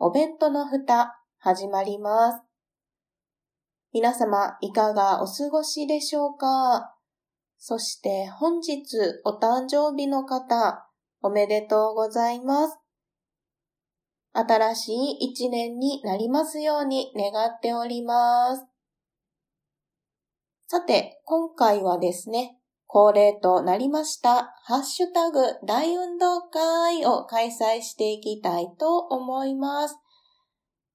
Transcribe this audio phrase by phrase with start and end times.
[0.00, 2.44] お弁当の蓋、始まります。
[3.92, 6.94] 皆様、いかがお過ごしでしょうか？
[7.58, 8.84] そして本日
[9.24, 10.88] お誕生日の方、
[11.20, 12.78] おめでとうございます。
[14.34, 18.64] 新しい一年になりますように願っております。
[20.68, 22.57] さて、今回はですね、
[22.90, 29.98] 恒例となりました、ハッシュタグ大運動会を開催していきたいと思います。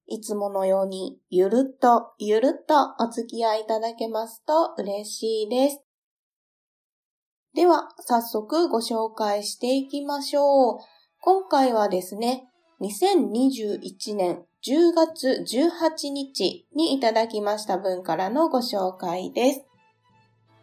[0.06, 5.80] いつものようにゆるっとゆるっとお付き合いいただけますと嬉しいです。
[7.54, 10.78] では、早速ご紹介していきましょう。
[11.20, 12.48] 今回はですね、
[12.80, 19.64] 2021年10月18日にいただきました分からのご紹介です。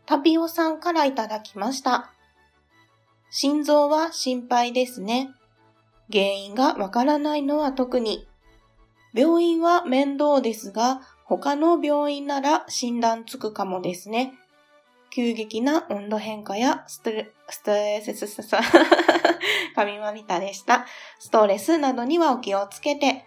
[0.06, 2.12] タピオさんからいただきました。
[3.30, 5.32] 心臓は心配ですね。
[6.12, 8.28] 原因がわからないのは特に。
[9.14, 14.34] 病院は面倒ですが、他の病院なら診断つくかもですね。
[15.12, 18.14] 急激な温度変化やストレス、ストレス、
[19.76, 20.86] 神まみたでした。
[21.20, 23.26] ストレスなどにはお気をつけて。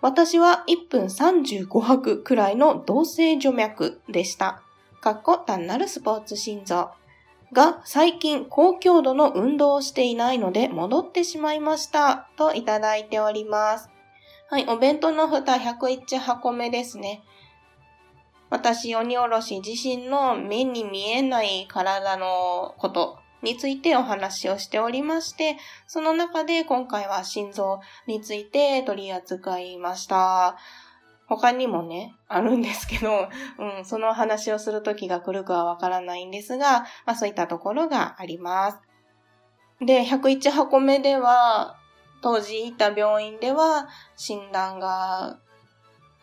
[0.00, 4.62] 私は1分35拍くらいの同性除脈でした。
[5.06, 6.90] かっこ単なるスポーツ心臓。
[7.52, 12.28] が最近高強度の運動をしていないので戻ってしまいました。
[12.36, 13.88] といただいております。
[14.50, 17.22] はい、お弁当の蓋101箱目ですね。
[18.50, 30.56] 私、鬼おろし自身の目に見えない体のことについてお話をしておりまして、その中で今回は心臓について取り扱いました。
[31.28, 33.28] 他にもね、あるんですけど、
[33.58, 38.78] うん、その話をする時が来るかはわからないんですが、まあそういったところがあります。
[39.80, 41.76] で、101箱目では、
[42.22, 45.38] 当時行った病院では診断が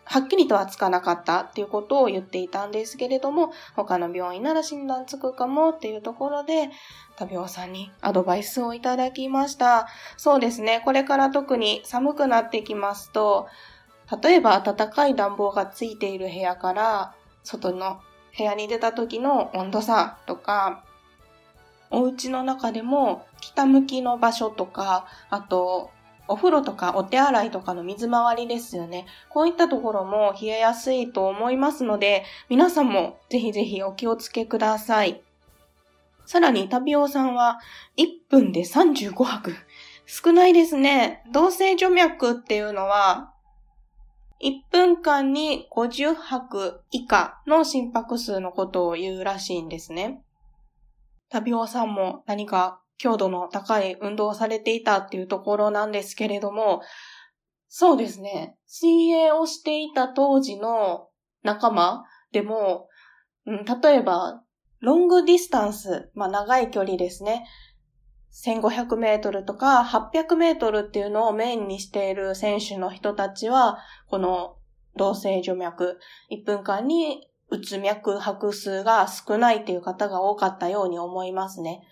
[0.05, 6.69] はっきりとはつかなかったっていうことを言っていたんですけれども、他の病院なら診断つくかもっていうところで、
[7.15, 9.87] 多病さんにアドバイスをいただきました。
[10.17, 13.47] そうですね、これから特に寒くなってきますと、
[14.21, 18.01] 例えば暖かい暖房がついている部屋から外の
[18.37, 20.83] 部屋に出た時の温度差とか、
[21.89, 25.91] お家の中でも北向きの場所とか、あと
[26.27, 29.05] お風呂とかお手洗いとかの水回りですよね。
[29.29, 35.21] こういったところも冷えやすいと思いますので、皆さんもぜひぜひお気をつけください。
[36.25, 37.59] さらに、タビオさんは
[37.97, 39.55] 1分で35拍。
[40.05, 41.23] 少ないですね。
[41.31, 43.32] 同性除脈っていうのは、
[44.41, 50.23] 1分間に50拍以下の心拍数のことを言うらしいんですね。
[51.29, 56.81] タビオさんも何か強度の高い運動をされていたっていうところなんですけれども、
[57.67, 58.55] そうですね。
[58.67, 61.07] 水泳をしていた当時の
[61.41, 62.87] 仲間でも、
[63.45, 64.43] うん、例えば、
[64.79, 67.47] ロングディスタンス、まあ長い距離ですね。
[68.33, 73.77] 1500メートルとか800メートルっていうのをメインにしている選手の人たちは、
[74.07, 74.57] この
[74.95, 75.99] 同性除脈、
[76.31, 81.83] 1分間に打つ脈拍数が少ないっていう方が多かったように思いますね。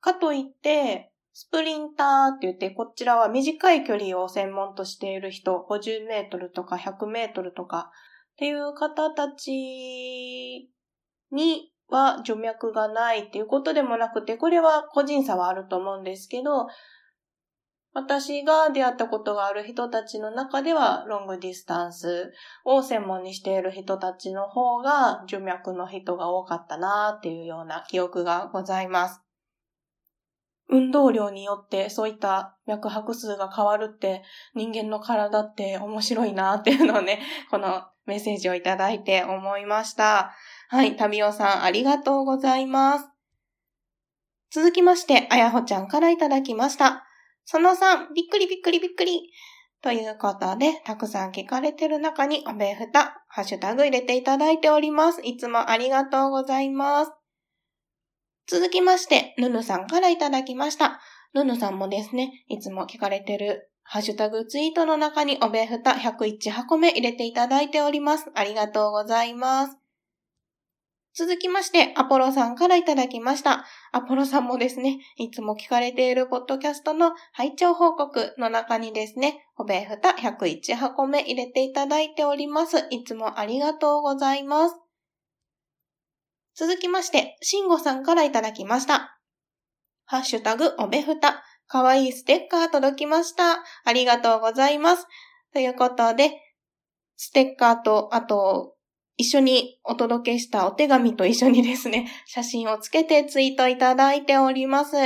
[0.00, 7.90] かといって、スプリンターって言って、こちらは短い距離を専門としている人、50メートルとか100メートルとか
[8.32, 10.70] っていう方たち
[11.30, 16.66] には除脈がないっていうことでもなくて、これは個人差はあると思うんですけど、
[17.92, 22.30] 私が出会ったことがある人たちの中では、ロングディスタンス
[22.66, 29.22] を専門にしている人たちの方が、除脈の人が多かったなっていうような記憶がございます。
[30.68, 34.22] 運動量によってそういった脈拍数が変わるって
[34.54, 40.34] 人間の体って面白いなっていうのをね、このメッセージをいただいて思いました。
[40.68, 43.08] はい、タビオさんありがとうございます。
[44.50, 47.04] 続きまして、あやほちゃんからいただきました。
[47.44, 49.30] その3、びっくりびっくりびっくり。
[49.82, 55.20] ということで、たくさん聞かれてる中におべふた、ハッシュタグ入れていただいております。
[55.22, 57.12] いつもありがとうございます。
[58.48, 61.00] 続きまして、ぬぬさんからいただきました。
[61.34, 68.30] ぬぬさんもですね、いつも聞かれてるハッシュタグツイートの中におべふた101箱目入れていただいております。
[68.34, 69.76] ありがとうございます。
[71.18, 73.64] 続きまして、アポロさんからいただきました。
[73.90, 82.86] アポロさんもですね、いつも聞かれているポッドキャストの拝聴報告の中にですね、おべふた101箱目入れていただいております。
[82.90, 84.76] いつもありがとうございます。
[86.54, 89.18] 続きまして、シンゴさんからいただきました。
[90.04, 93.64] ハッシュタグおべふた、かわいいステッカー届きました。
[93.86, 95.06] ありがとうございます。
[95.54, 96.42] ということで、
[97.16, 98.75] ステッカーと、あと、
[99.16, 104.96] 一緒にお届けしたお手紙と一緒にですね、 写真をつけてツイートいただいております。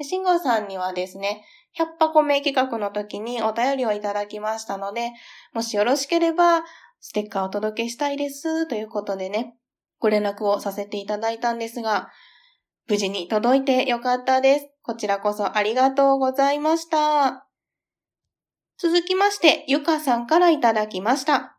[0.00, 1.44] シンゴさんにはですね、
[1.76, 5.12] 100箱目企画の時にお便りをいただきましたので、
[5.52, 6.64] もしよろしければ、
[7.00, 9.56] ステッカーをお届けしたいです、ということでね、
[9.98, 12.10] ご連絡をさせていただいたんですが、
[12.86, 14.70] 無事に届いてよかったです。
[14.82, 17.46] こちらこそありがとうございました。
[18.78, 21.57] 続きまして、ゆかさんからいただきました。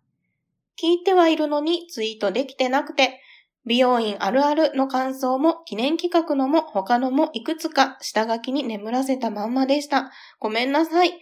[0.81, 3.21] 聞いてはいるのにツイートできてなくて、
[3.65, 10.11] 美容院あるあるの感想も記念企画のも他のもいくつか下書きに眠らせたまんまでした。
[10.39, 11.19] ごめんなさい。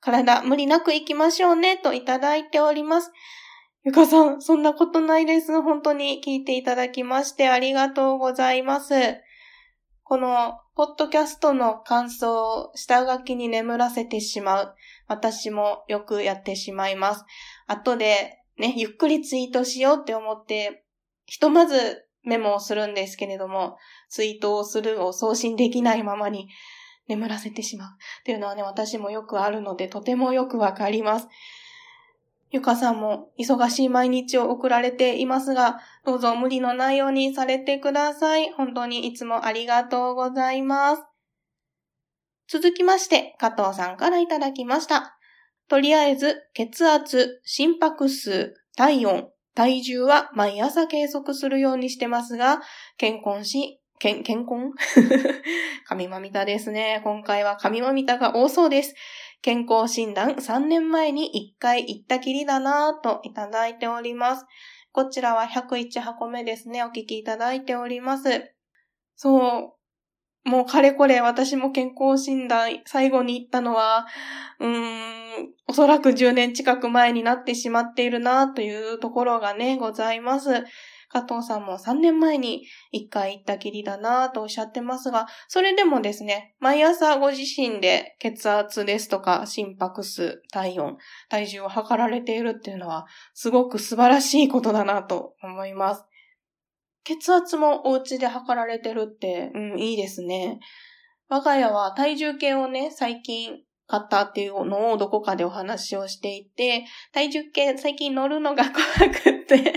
[0.00, 3.12] 体無理なく行きましょうねといただいております。
[3.84, 5.62] ゆかさん、そんなことないです。
[5.62, 8.94] 本当に聞いていただきましてありがとうございます。
[10.02, 14.74] この、ポッドキャストの感想を下書きに眠らせてしまう。
[15.06, 17.24] 私もよくやってしまいます。
[17.66, 20.84] 後でね、ゆっくりツイートしようって思って、
[21.26, 23.76] ひとまずメモをするんですけれども、
[24.08, 26.48] ツイートをするを送信できないままに
[27.08, 31.28] 眠らせてしまうっていうのはね、私もよくあるので、とてもよくわかります。
[32.50, 38.52] ゆかさんも忙しい毎日を送られていますが、どうぞ無理のないようにされてください。
[38.52, 41.02] 本当にいつもありがとうございます。
[42.48, 45.15] 続きまして、加藤さんからいただきました。
[45.68, 52.60] とりあえず、血圧、心拍数、体温、体重は毎朝計測するようにしてますが、
[52.98, 54.72] 健康し、けん、健康？
[55.88, 57.00] 神まみたですね。
[57.04, 58.94] 今回は神まみたが多そうです。
[59.40, 64.44] 健康診断3年前に1回行ったきりだなぁといただいております。
[64.92, 66.84] こちらは101箱目ですね。
[66.84, 68.52] お聞きいただいております。
[69.14, 69.75] そう。
[70.46, 74.06] もうかれこれ私も健康診断最後に行ったのは、
[74.60, 80.64] うーん、おそらく10年近く前になってしまっているなというところがね、ございます。
[81.08, 82.64] 加藤さんも3年前に
[82.94, 90.96] 1回行ったきりだなとおっしゃってますが、それでもですね、毎朝ご自身で血圧ですとか心拍数、体温、
[91.28, 96.04] 体重を測られているっていうのは、すごく素晴らしいことだなと思います。
[97.06, 100.58] 血圧もお家で測られてるって、うん、いいですね。
[101.28, 108.74] 我が家は体重計をね、最近買ったっていうのをどこかでお話をしていて、体重計最近乗るのが怖
[109.10, 109.72] くって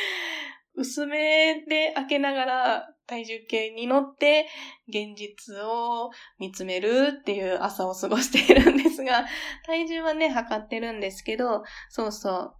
[0.74, 4.48] 薄めで開けながら体重計に乗って
[4.88, 9.26] 現実を見つめるっていう朝を過ごしているんですが、
[9.66, 12.56] 体重はね、測ってるんですけど、そうそう、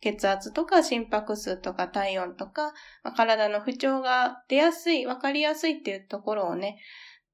[0.00, 2.72] 血圧とか心拍数とか体温とか、
[3.02, 6.78] まあ、体の不調が出やすい、わかりやすいっていうところをね、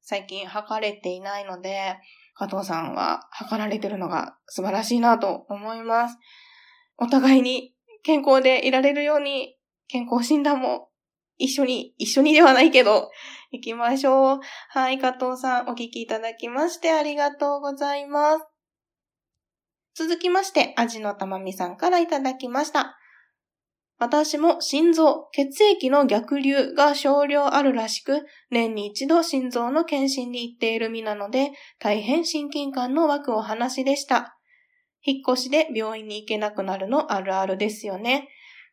[0.00, 1.96] 最近測れていないので、
[2.34, 6.18] 加藤さんは測られてるのが素晴らしいなと思います。
[6.96, 9.56] お互いに健康でいられるように、
[9.88, 10.88] 健康診断も
[11.38, 13.10] 一緒に、一緒にではないけど、
[13.50, 14.40] 行きましょう。
[14.68, 18.53] はい、加藤さん、お聞きいただきましてありがとうございます。
[19.96, 22.98] 続きまして、味のたまみさんからいただきました。
[23.98, 34.36] 私も心臓、血液の逆流が少量あるらしく、年に一度心臓の検診に行っている身なので、大変親近感の湧くお話でした。
[35.02, 38.28] 引っ越しで病院に行けなくなるのあるあるですよね。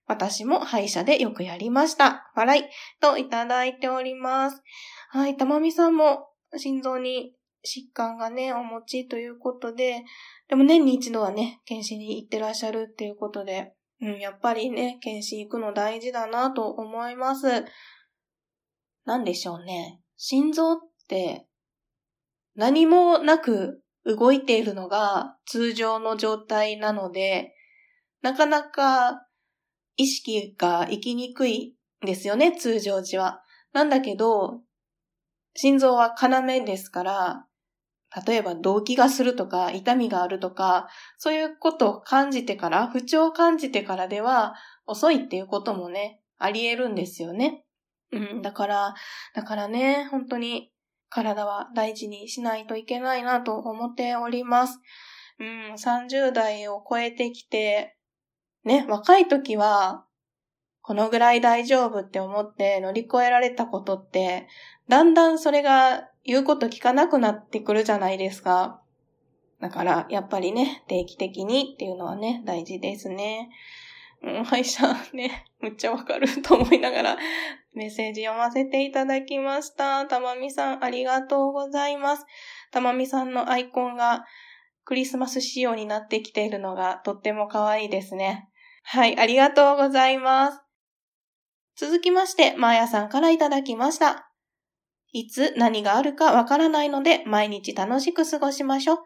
[0.08, 2.32] 私も歯医者でよくやりました。
[2.36, 2.63] 笑い。
[3.00, 4.62] といただいております。
[5.10, 10.03] はい、たまみさんも心臓に疾患がね、お持ちということで、
[10.48, 17.65] でも年に一度はね、検診に行ってらっしゃるっていうことで、うん、やっぱりね、検診行くの大事だなと思います。
[19.06, 20.01] なんでしょうね。
[20.18, 20.77] 心臓っ
[21.08, 21.48] て
[22.56, 27.53] 何もなく動いているのが通常の状態なので、
[28.22, 29.25] なかなか
[29.98, 33.41] 意識が行きにくいですよね、通常時は。
[33.74, 34.62] なんだけど、
[35.56, 37.46] 心臓は要ですから、
[38.25, 47.63] 例えば動悸がするとか、痛みがあるとか、そういうことを感じてから、不調を感じてからでは遅いっていうこともね、あり得るんですよね。
[48.12, 48.96] うん、だから、
[49.34, 50.72] だからね、本当に
[51.10, 54.80] 体は大事にしないといけないなと思っております。
[55.39, 57.96] うん、30代を超えてきて、
[58.65, 60.06] ね、若い時は、
[60.82, 64.48] このぐらい大丈夫って思って乗り越えられたことって、
[64.89, 68.82] だんだんそれが言うこと聞かなくなってくるじゃないですか。
[69.60, 73.50] だから、やっぱりね、定期的にっていうのはね、大事ですね。
[74.24, 77.18] うん、歯医者ね、むっちゃわかると思いながら、
[77.74, 80.06] メッセージ読ませていただきました。
[80.06, 82.25] たまみさん、ありがとうございます。
[82.72, 84.25] たまみさんのアイコンが
[84.84, 88.50] クリスマス仕様になってきているのがとっても可愛いですね。
[88.84, 90.62] はい、ありがとうございます。
[91.75, 94.30] 続きまして、まーやさんからいただきました。
[95.12, 98.98] いつ何があるかわからないので、毎日楽しく過ごしましょう。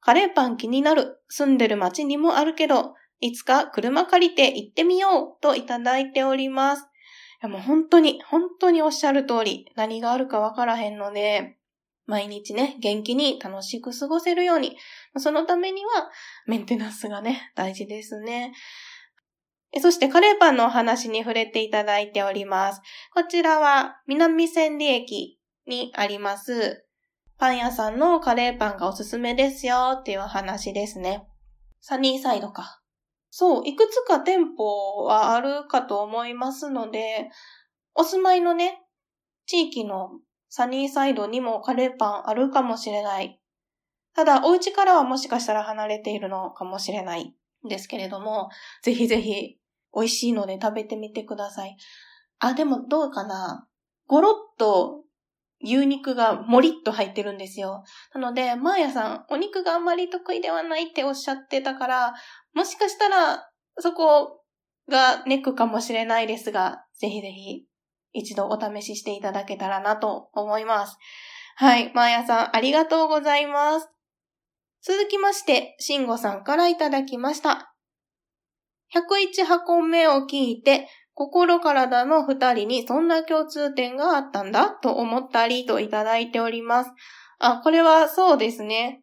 [0.00, 1.18] カレーパン気になる。
[1.28, 6.82] 住んでる街にもあるけど、いつか車借りて行ってみようといただいております。
[6.82, 6.84] い
[7.42, 11.56] やもう本当に、本当におっしゃる通り、何があるかわからへんので、
[12.06, 14.76] 毎日ね、元気に楽しく過ごせるように、
[15.16, 16.10] そのためには
[16.46, 18.52] メンテナンスがね、大事ですね。
[19.80, 22.80] そしてカレーパンのお話に触れていただいております。
[23.12, 25.35] こちらは南千里駅
[25.66, 26.86] にあります、
[27.38, 31.26] パン屋さんのカレーパンがおすすめですよっていう話ですね。
[31.80, 32.80] サニーサイドか。
[33.30, 37.30] そう、いくつか店舗はあるかと思いますので、
[37.94, 38.82] お住まいのね、
[39.46, 40.10] 地域の
[40.48, 43.40] サニーサイドにもカレーパンあるかもしれない。
[44.14, 48.48] ただ、お家からはもしかしたら離れているのかもしれないんですけれども、
[48.82, 49.58] ぜひぜひ
[49.94, 51.76] 美味しいので食べてみてください。
[52.38, 53.68] あ、でもどうかな
[54.06, 55.04] ゴロッと
[55.62, 57.84] 牛肉がもりっと入ってるんですよ。
[58.14, 62.14] なので、マーヤさん、お肉があんまり得意ではないっておっしゃってたから、
[62.54, 64.42] もしかしたら、そこ
[64.88, 67.66] がネックかもしれないですが、ぜひぜひ、
[68.12, 70.96] 一度お試ししていただけたらなと思います。
[71.56, 73.88] はい、マーヤさん、ありがとうございます。
[74.82, 77.74] 続きまして、シンゴさんからいただきました。
[78.94, 86.90] 101箱目を聞いて、心体の二人にそんな共通点があったんだと思ったりといただいております。
[87.38, 89.02] あ、これはそうですね。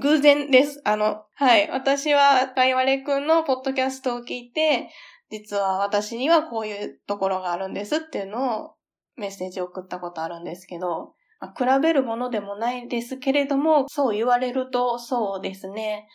[0.00, 0.82] 偶然です。
[0.84, 1.70] あの、はい。
[1.70, 4.90] 私は、かいわれくんのポッドキャストを聞いて、
[5.30, 8.74] 実は私にはこういうところがあるんですっていうのを
[9.16, 11.14] メッセージを送ったことあるんですけど、
[11.56, 16.08] 比べるものでもないですけれども、そう言われるとそうですね。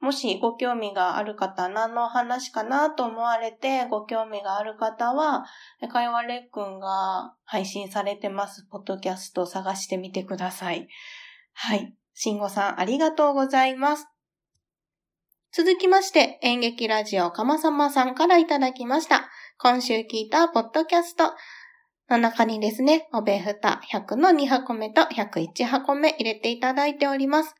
[0.00, 5.44] もしご興味がある方、何の話かなと思われてご興味がある方は、
[5.90, 10.88] かいわれっくんが配信されてます、ポッドキャストを探してみてください。
[11.52, 11.94] はい。
[12.14, 14.06] しんごさん、ありがとうございます。
[15.50, 19.28] 続きまして、演劇ラジオかまさまさんからいただきました。
[19.58, 21.32] 今週聞いたポッドキャスト
[22.08, 27.56] の中にですね、おべふた100の2箱目と101箱目入れていただいております。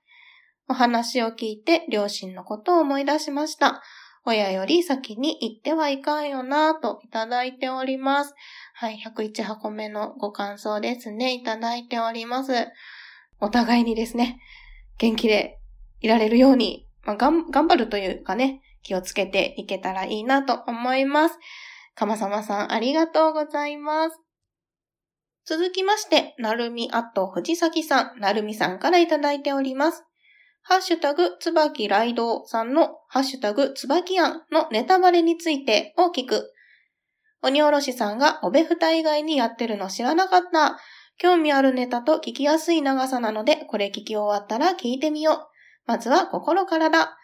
[0.68, 3.82] お話を聞いて両親のことを思い出しました。
[4.24, 8.34] 親より先に行ってはいかんよなぁといただいております。
[8.74, 11.32] はい、101箱目のご感想ですね。
[11.32, 12.52] いただいております。
[13.40, 14.38] お互いにですね、
[14.98, 15.58] 元気で
[16.00, 21.38] いられるように、まあ、頑張るというかね、気をつけていけたらいいなと思います。
[21.94, 24.20] かまさまさんありがとうございます。
[25.46, 30.04] 続きまして、なるみあと藤崎さん、なるみさんからいただいております。
[30.68, 36.52] ハッシュタグ、つばきライドさんのハッシュタグ、つばきあんのネタバレについてを聞く。
[37.40, 40.78] 鬼おろしさんがおべふた以外にやってるの知らなかった。
[41.16, 45.38] 興味あるネタと聞きやすい長さなので、これ聞き終わったら聞いてみよう。
[45.86, 47.16] まずは心からだ。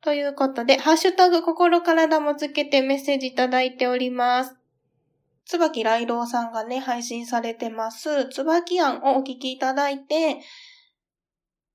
[0.00, 4.56] ということで、ハッシュタグ心からだもつけてメッセージいただいております。
[5.44, 10.38] つばきライドさんがね、配信されてます、つばき案をお聞きいただいて、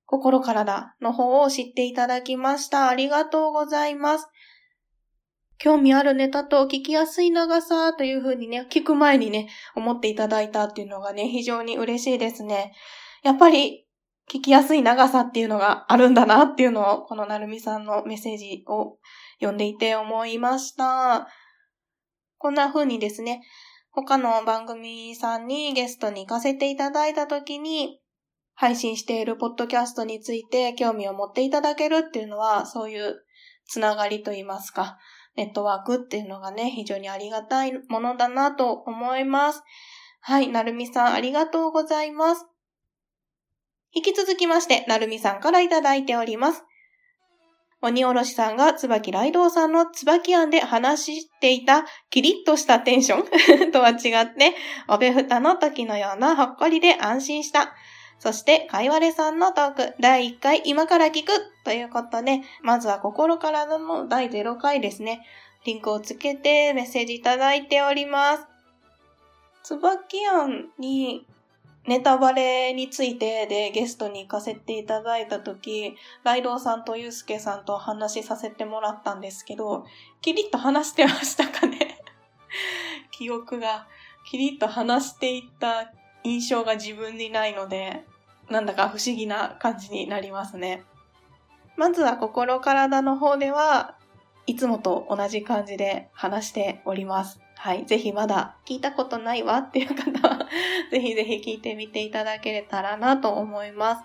[0.10, 2.90] 心からだの方を知っていただきました。
[2.90, 4.28] ありがとうございます。
[5.60, 12.74] 興味あるネタと聞きやすい長さというふうにね、聞く前にね、思っていただいたっていうのがね、非常に嬉しいですね。
[13.22, 13.86] やっぱり、
[14.32, 18.98] 聞きやすい長さっていうのがあるんだなっていうのを、このなるみさんのメッセージを
[19.40, 21.28] 読んでいて思いました。
[22.40, 23.42] こんな風にですね、
[23.92, 28.00] 他の番組さんにゲストに行かせていただいたときに、
[28.60, 33.24] 配信しているポッドキャストについて興味を持っていただけるっていうのは、そういう
[33.66, 34.98] つながりといいますか、
[35.38, 39.64] ネットワークっていうのがね、非常にありがたいものだなと思います。
[40.20, 42.48] はい、なるみさんありがとうございます。
[43.94, 46.66] 引き続きまして、なるみさんからいただいております。
[47.82, 54.54] 鬼おろしさんが椿ライドウさんの椿庵で話していたキリッとしたテンション とは違って、
[54.90, 57.74] おべふたの時のようなほっこりで安心した。
[58.20, 61.32] そして、かいわれさんのトーク、第1回、今から聞く
[61.64, 65.26] ということで、まずは心からの第0回ですね。
[65.66, 68.46] リンクをつけてメッセージいただいております。
[69.64, 71.26] つばきあんに
[71.86, 79.86] ネタバレについてでゲストに行かせていただいたとき、ライドウさんとユうスケさんと話しさせてもらったんですけど、
[80.22, 82.00] キリッと話してましたかね
[83.12, 83.88] 記憶が、
[84.30, 85.92] キリッと話していった
[86.24, 88.06] 印象が自分にないので、
[88.50, 90.84] なんだか不思議な感じになりますね。
[91.78, 93.96] まずは心体の方では、
[94.48, 97.40] いつもと同じ感じで話しております。
[97.56, 97.86] はい。
[97.86, 100.48] ぜひまだ聞いたことないわっていう方は
[100.92, 104.04] ぜひぜひ聞いてみていただけれたらなと思います。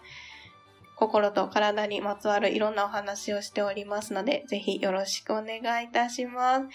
[0.96, 6.66] 心と体にまつわるいろんなお話をしておりますので、ぜひよろしくお願いいたします。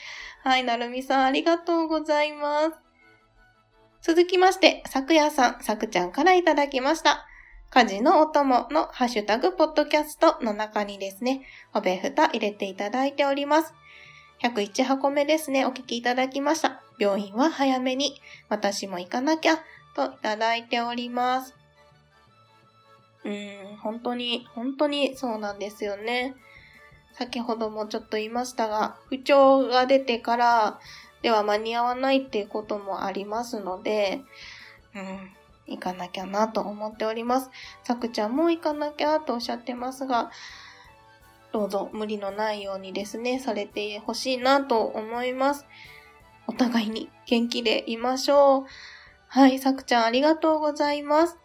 [0.43, 2.88] はい、なるみさんありがとうございます。
[4.01, 7.27] 続きまして、さくやさん、さくちゃんからいただきました。
[7.69, 13.73] 家事のお供のハッシュタグポッドキャストの中にですね、おべふた入れていただいております。
[14.41, 16.81] 101箱目ですね、お聞きいただきました。
[16.97, 19.57] 病院は早めに、私も行かなきゃ、
[19.95, 21.53] といただいております。
[23.25, 26.35] うーん、本当に、本当にそうなんですよね。
[27.13, 30.79] 先ほどもちょっと言いましたが、不調が出てから
[31.21, 34.21] では間に合わないっていうこともありますので、
[34.95, 35.31] うん、
[35.67, 37.49] 行かなきゃなと思っております。
[37.83, 40.31] さくちゃんも行かなきゃとおっしゃってますが、
[41.51, 45.65] どうぞ無理のないようにですね、されてほしいなと思います。
[46.47, 48.65] お互いに元気でいましょう。
[49.27, 51.37] はい、さくちゃんありがとうございます。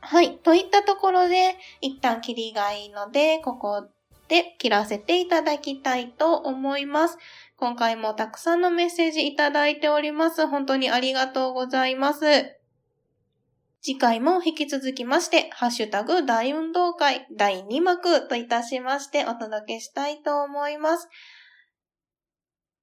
[0.00, 3.86] はい、といったところで、一旦切りがいいので、ここ
[4.28, 7.18] で切らせていただきたいと思います。
[7.64, 10.46] 今回もたくさんのメッセージいただいております。
[10.46, 12.20] 本当にありがとうございます。
[13.80, 21.08] 次回も引き続きまして、ハッシュタグ大運動会第2幕といたしましてお届けしたいと思います。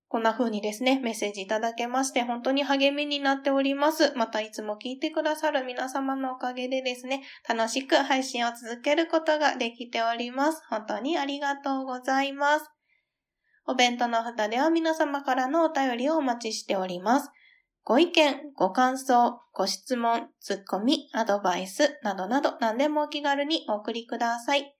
[0.07, 4.13] こんな風にですね、メッセージいただけまして本当に励みになっております。
[4.15, 10.63] またいつも聞いてくださる皆様のおかげでですね、楽しく配信を続けることができております。
[10.71, 12.80] 本当にありがとうございます。
[13.67, 17.29] お弁当の蓋では皆様からのお便りをお待ちしております。
[17.83, 24.75] ご意見、ご感想、ご質問、ツッコミ、アドバイスなどなど何でもお気軽にお送りください。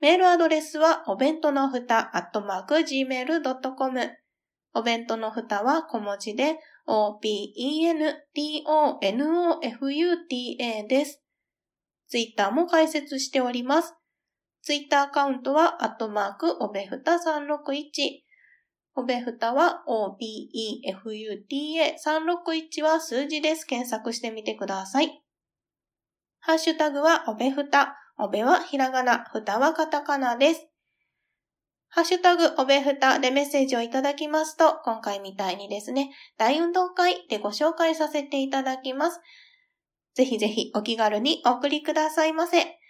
[0.00, 4.10] メールアドレスはお弁当のふた、アットマーク、gmail.com。
[4.74, 7.46] お弁当のふたは小文字で o-b-e-n-t-o-n-o-f-u-t-a
[10.86, 11.22] です。
[12.08, 13.95] ツイッターも開設しております。
[14.66, 18.24] ツイッターアカウントは、アットマーク、おべふた361。
[18.96, 23.64] おべふたは OBEFUTA361 は数字です。
[23.64, 25.22] 検索してみてください。
[26.40, 27.96] ハッシュタグはおべふた。
[28.18, 30.66] おべはひらがな、ふたはカタカナです。
[31.86, 39.20] ハッシュタグおべふたでメッセージをいただきますと、今回みたいにですね、大運動会でご紹介させていただきます。
[40.16, 42.80] ぜひぜひお気軽にお送りくださいませ。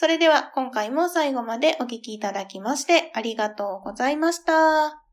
[0.00, 5.07] それでは今回も最後までお聴きいただきましてありがとうございました。